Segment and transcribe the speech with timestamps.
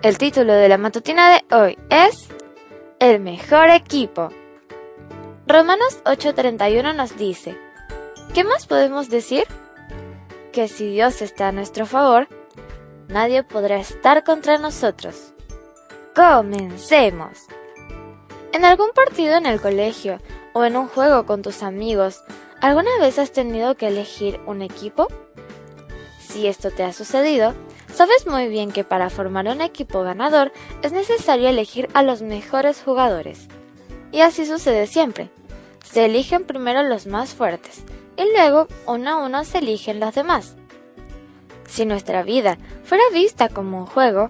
[0.00, 2.28] El título de la matutina de hoy es
[3.00, 4.28] El mejor equipo.
[5.44, 7.58] Romanos 8:31 nos dice,
[8.32, 9.42] ¿qué más podemos decir?
[10.52, 12.28] Que si Dios está a nuestro favor,
[13.08, 15.32] nadie podrá estar contra nosotros.
[16.14, 17.46] Comencemos.
[18.52, 20.20] En algún partido en el colegio
[20.52, 22.22] o en un juego con tus amigos,
[22.60, 25.08] ¿alguna vez has tenido que elegir un equipo?
[26.20, 27.52] Si esto te ha sucedido,
[27.98, 30.52] sabes muy bien que para formar un equipo ganador
[30.82, 33.48] es necesario elegir a los mejores jugadores.
[34.12, 35.30] Y así sucede siempre.
[35.84, 37.82] Se eligen primero los más fuertes
[38.16, 40.54] y luego uno a uno se eligen los demás.
[41.66, 44.28] Si nuestra vida fuera vista como un juego,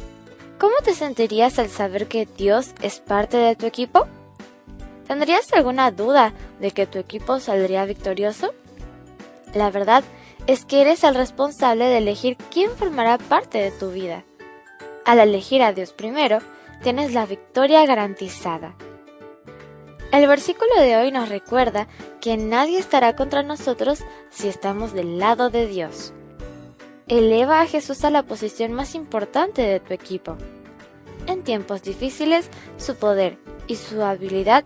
[0.59, 4.07] ¿cómo te sentirías al saber que Dios es parte de tu equipo?
[5.07, 8.55] ¿Tendrías alguna duda de que tu equipo saldría victorioso?
[9.53, 10.05] La verdad
[10.49, 14.25] es que eres el responsable de elegir quién formará parte de tu vida.
[15.05, 16.39] Al elegir a Dios primero,
[16.83, 18.75] tienes la victoria garantizada.
[20.11, 21.87] El versículo de hoy nos recuerda
[22.23, 26.15] que nadie estará contra nosotros si estamos del lado de Dios.
[27.09, 30.39] Eleva a Jesús a la posición más importante de tu equipo.
[31.27, 34.65] En tiempos difíciles, su poder y su habilidad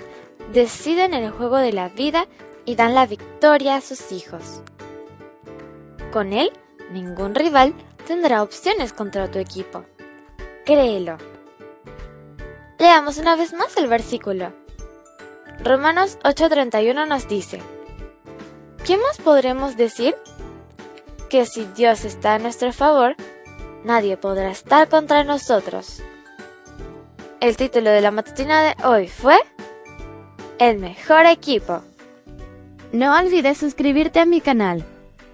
[0.53, 2.28] deciden el juego de la vida
[2.64, 4.62] y dan la victoria a sus hijos.
[6.12, 6.52] Con él,
[6.91, 7.72] ningún rival
[8.06, 9.86] tendrá opciones contra tu equipo.
[10.66, 11.16] Créelo.
[12.78, 14.52] Leamos una vez más el versículo.
[15.64, 17.62] Romanos 8:31 nos dice,
[18.84, 20.14] ¿qué más podremos decir?
[21.31, 23.16] Que si Dios está a nuestro favor,
[23.82, 26.03] nadie podrá estar contra nosotros.
[27.41, 29.38] El título de la matutina de hoy fue
[30.58, 31.81] El mejor equipo.
[32.92, 34.84] No olvides suscribirte a mi canal